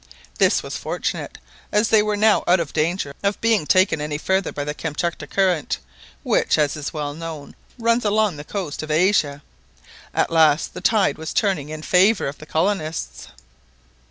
[0.39, 1.37] This was fortunate,
[1.71, 5.27] as they were now out of danger of being taken any farther by the Kamtchatka
[5.27, 5.77] Current,
[6.23, 9.43] which, as is well known, runs along the coast of Asia.
[10.11, 13.27] At last the tide was turning in favour of the colonists!